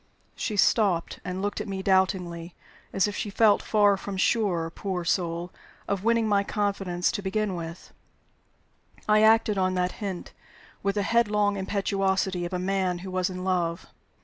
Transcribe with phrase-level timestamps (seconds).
[0.35, 2.55] She stopped, and looked at me doubtingly,
[2.91, 5.51] as if she felt far from sure, poor soul,
[5.87, 7.93] of winning my confidence to begin with.
[9.07, 10.33] I acted on that hint,
[10.81, 13.85] with the headlong impetuosity of a man who was in love.